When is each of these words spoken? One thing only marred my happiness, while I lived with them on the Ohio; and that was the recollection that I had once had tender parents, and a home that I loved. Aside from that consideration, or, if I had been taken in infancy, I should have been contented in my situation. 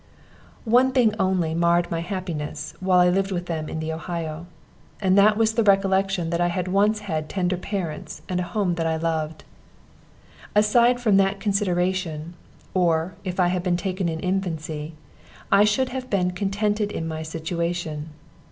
One 0.65 0.93
thing 0.93 1.13
only 1.19 1.53
marred 1.53 1.91
my 1.91 1.99
happiness, 1.99 2.73
while 2.79 2.97
I 2.99 3.09
lived 3.09 3.31
with 3.31 3.45
them 3.45 3.69
on 3.69 3.79
the 3.79 3.93
Ohio; 3.93 4.47
and 4.99 5.15
that 5.15 5.37
was 5.37 5.53
the 5.53 5.61
recollection 5.63 6.31
that 6.31 6.41
I 6.41 6.47
had 6.47 6.67
once 6.67 7.01
had 7.01 7.29
tender 7.29 7.55
parents, 7.55 8.23
and 8.27 8.39
a 8.39 8.49
home 8.49 8.73
that 8.81 8.87
I 8.87 8.95
loved. 8.97 9.43
Aside 10.55 10.99
from 10.99 11.17
that 11.17 11.39
consideration, 11.39 12.33
or, 12.73 13.13
if 13.23 13.39
I 13.39 13.49
had 13.49 13.61
been 13.61 13.77
taken 13.77 14.09
in 14.09 14.19
infancy, 14.21 14.95
I 15.51 15.65
should 15.65 15.89
have 15.89 16.09
been 16.09 16.31
contented 16.31 16.91
in 16.91 17.07
my 17.07 17.21
situation. 17.21 18.09